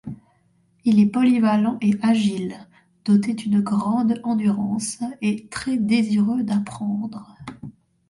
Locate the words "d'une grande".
3.35-4.19